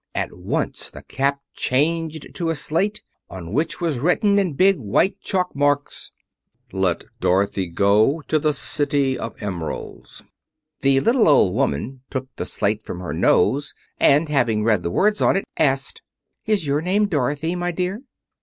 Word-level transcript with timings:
At 0.15 0.33
once 0.35 0.89
the 0.89 1.03
cap 1.03 1.41
changed 1.53 2.33
to 2.33 2.49
a 2.49 2.55
slate, 2.55 3.03
on 3.29 3.53
which 3.53 3.79
was 3.79 3.99
written 3.99 4.39
in 4.39 4.53
big, 4.53 4.79
white 4.79 5.19
chalk 5.19 5.55
marks: 5.55 6.11
"LET 6.71 7.03
DOROTHY 7.19 7.67
GO 7.67 8.21
TO 8.21 8.39
THE 8.39 8.51
CITY 8.51 9.19
OF 9.19 9.39
EMERALDS" 9.43 10.23
The 10.79 11.01
little 11.01 11.27
old 11.27 11.53
woman 11.53 12.01
took 12.09 12.35
the 12.35 12.45
slate 12.47 12.81
from 12.81 12.99
her 12.99 13.13
nose, 13.13 13.75
and 13.99 14.27
having 14.27 14.63
read 14.63 14.81
the 14.81 14.89
words 14.89 15.21
on 15.21 15.35
it, 15.37 15.43
asked, 15.59 16.01
"Is 16.47 16.65
your 16.65 16.81
name 16.81 17.05
Dorothy, 17.05 17.55
my 17.55 17.69
dear?" 17.71 18.01